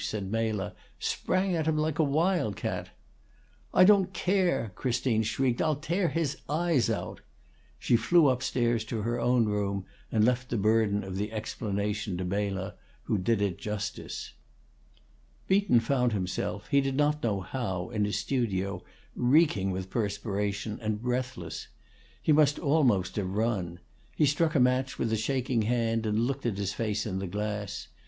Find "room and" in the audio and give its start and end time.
9.45-10.25